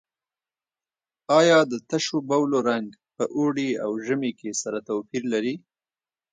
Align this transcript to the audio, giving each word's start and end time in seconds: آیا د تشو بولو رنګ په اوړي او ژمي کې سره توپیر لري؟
آیا 1.39 1.59
د 1.71 1.73
تشو 1.89 2.17
بولو 2.29 2.59
رنګ 2.69 2.89
په 3.15 3.23
اوړي 3.37 3.69
او 3.83 3.91
ژمي 4.05 4.31
کې 4.39 4.49
سره 4.61 4.77
توپیر 4.87 5.23
لري؟ 5.33 5.55